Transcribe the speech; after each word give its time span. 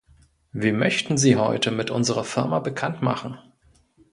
Wir 0.51 0.73
möchten 0.73 1.15
Sie 1.19 1.35
heute 1.35 1.69
mit 1.69 1.91
unserer 1.91 2.23
Firma 2.23 2.57
bekanntmachen. 2.57 3.37